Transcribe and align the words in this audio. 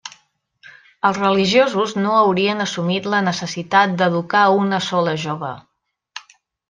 Els 1.09 1.17
religiosos 1.23 1.93
no 2.05 2.15
haurien 2.21 2.65
assumit 2.65 3.09
la 3.15 3.19
necessitat 3.29 3.93
d'educar 4.01 4.43
a 4.47 4.57
una 4.65 4.81
sola 4.87 5.15
jove. 5.27 5.53